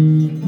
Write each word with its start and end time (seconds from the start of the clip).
Mm-hmm. 0.00 0.39